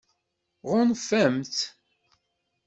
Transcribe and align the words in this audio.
Tɣunfam-tt? 0.59 1.57